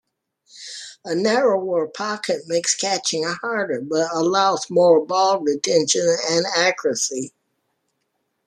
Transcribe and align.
A 1.05 1.13
narrower 1.13 1.87
pocket 1.87 2.45
makes 2.47 2.73
catching 2.73 3.23
harder, 3.23 3.81
but 3.81 4.11
allows 4.11 4.67
more 4.67 5.05
ball 5.05 5.39
retention 5.39 6.17
and 6.27 6.43
accuracy. 6.55 7.35